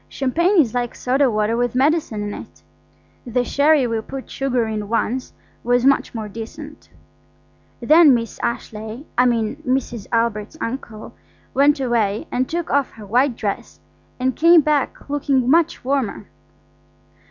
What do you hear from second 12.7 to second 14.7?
off her white dress and came